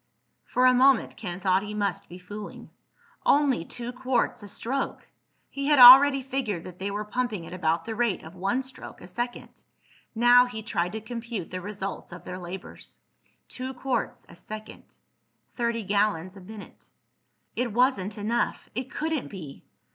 For 0.45 0.65
a 0.65 0.73
moment 0.73 1.15
Ken 1.15 1.39
thought 1.39 1.61
he 1.61 1.75
must 1.75 2.09
be 2.09 2.17
fooling. 2.17 2.71
Only 3.23 3.63
two 3.63 3.91
quarts 3.91 4.41
a 4.41 4.47
stroke! 4.47 5.05
He 5.51 5.67
had 5.67 5.77
already 5.77 6.23
figured 6.23 6.63
that 6.63 6.79
they 6.79 6.89
were 6.89 7.05
pumping 7.05 7.45
at 7.45 7.53
about 7.53 7.85
the 7.85 7.93
rate 7.93 8.23
of 8.23 8.33
one 8.33 8.63
stroke 8.63 8.99
a 8.99 9.07
second. 9.07 9.63
Now 10.15 10.47
he 10.47 10.63
tried 10.63 10.93
to 10.93 11.01
compute 11.01 11.51
the 11.51 11.61
results 11.61 12.11
of 12.11 12.23
their 12.23 12.39
labors. 12.39 12.97
Two 13.47 13.75
quarts 13.75 14.25
a 14.27 14.35
second—thirty 14.35 15.83
gallons 15.83 16.35
a 16.35 16.41
minute. 16.41 16.89
It 17.55 17.71
wasn't 17.71 18.17
enough! 18.17 18.69
It 18.73 18.85
couldn't 18.89 19.27
be! 19.27 19.63